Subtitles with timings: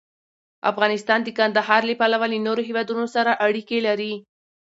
[0.71, 4.13] افغانستان د کندهار له پلوه له نورو هېوادونو سره اړیکې لري.